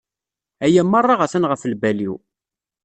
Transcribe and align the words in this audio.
Aya 0.65 0.83
merra 0.93 1.15
atan 1.25 1.47
ɣef 1.51 1.61
lbal-iw. 1.71 2.15